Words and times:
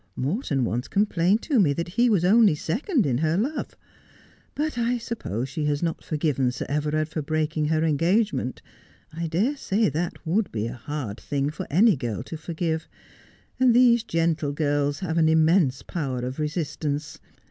'Morton 0.15 0.65
once 0.65 0.87
complained 0.87 1.43
to 1.43 1.59
me 1.59 1.73
that 1.73 1.89
he 1.89 2.09
was 2.09 2.25
only 2.25 2.55
second 2.55 3.05
in 3.05 3.19
her 3.19 3.37
love. 3.37 3.77
But 4.55 4.75
I 4.75 4.97
suppose 4.97 5.47
she 5.47 5.65
has 5.65 5.83
not 5.83 6.03
forgiven 6.03 6.51
Sir 6.51 6.65
Everard 6.67 7.07
for 7.07 7.21
breaking 7.21 7.65
her 7.65 7.83
engagement. 7.83 8.63
I 9.13 9.27
dare 9.27 9.55
say 9.55 9.89
that 9.89 10.25
would 10.25 10.51
be 10.51 10.65
a 10.65 10.73
hard 10.73 11.19
thing 11.19 11.51
for 11.51 11.67
any 11.69 11.95
girl 11.95 12.23
to 12.23 12.35
forgive; 12.35 12.87
and 13.59 13.75
these 13.75 14.01
gentle 14.03 14.53
girls 14.53 15.01
have 15.01 15.19
an 15.19 15.29
immense 15.29 15.83
power 15.83 16.21
of 16.25 16.39
resistance. 16.39 17.19